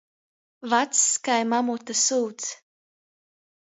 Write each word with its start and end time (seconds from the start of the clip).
Vacs 0.71 1.03
kai 1.25 1.39
mamuta 1.51 1.93
syuds. 2.05 2.45